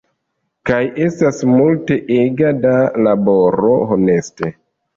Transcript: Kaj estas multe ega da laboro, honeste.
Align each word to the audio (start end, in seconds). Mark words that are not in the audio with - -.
Kaj 0.69 0.79
estas 1.07 1.41
multe 1.51 1.99
ega 2.23 2.55
da 2.65 2.73
laboro, 3.09 3.77
honeste. 3.95 4.55